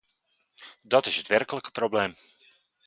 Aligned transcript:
Dat 0.81 1.05
is 1.05 1.15
het 1.17 1.27
werkelijke 1.27 1.71
probleem. 1.71 2.15